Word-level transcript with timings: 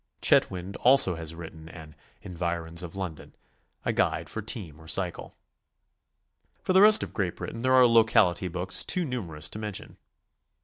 Chetwynd 0.19 0.77
also 0.77 1.13
has 1.13 1.35
written 1.35 1.69
an 1.69 1.93
"Environs 2.23 2.81
of 2.81 2.95
London," 2.95 3.35
a 3.85 3.93
guide 3.93 4.29
for 4.29 4.41
team 4.41 4.81
or 4.81 4.87
cycle. 4.87 5.35
For 6.63 6.73
the 6.73 6.81
rest 6.81 7.03
of 7.03 7.13
Great 7.13 7.35
Britain 7.35 7.61
there 7.61 7.73
are 7.75 7.85
locality 7.85 8.47
books 8.47 8.83
too 8.83 9.05
numerous 9.05 9.47
to 9.49 9.59
mention. 9.59 9.97